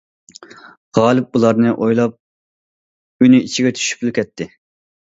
[0.99, 4.53] غالىب بۇلارنى ئويلاپ ئۈنى ئىچىگە چۈشۈپلا كەتتى.